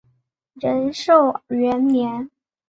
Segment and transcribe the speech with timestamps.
[0.55, 2.31] 仁寿元年。